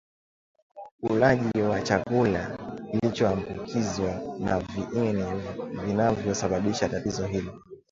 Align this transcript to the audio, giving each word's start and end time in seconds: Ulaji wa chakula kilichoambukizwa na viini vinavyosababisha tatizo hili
Ulaji 1.01 1.61
wa 1.61 1.81
chakula 1.81 2.57
kilichoambukizwa 2.91 4.21
na 4.39 4.59
viini 4.59 5.25
vinavyosababisha 5.85 6.89
tatizo 6.89 7.25
hili 7.27 7.51